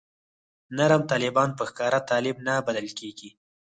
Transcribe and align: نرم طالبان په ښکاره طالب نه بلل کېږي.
نرم 0.77 1.01
طالبان 1.11 1.49
په 1.57 1.63
ښکاره 1.69 1.99
طالب 2.09 2.35
نه 2.47 2.53
بلل 2.67 2.87
کېږي. 2.99 3.29